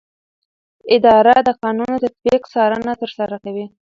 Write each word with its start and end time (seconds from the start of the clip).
اداره 0.95 1.35
د 1.47 1.49
قانون 1.61 1.91
د 1.99 2.03
تطبیق 2.13 2.41
څارنه 2.53 2.93
ترسره 3.01 3.37
کوي. 3.43 3.65